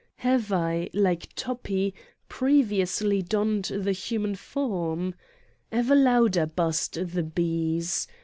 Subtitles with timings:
[0.25, 1.93] Have I, like Toppi,
[2.27, 5.13] previously donned the human form?
[5.71, 8.07] Ever louder buzzed the bees.